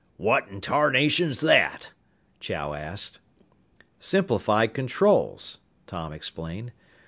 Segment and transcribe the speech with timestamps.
[0.17, 1.93] "What in tarnation's that?"
[2.39, 3.19] Chow asked.
[3.99, 6.71] "Simplified controls," Tom explained.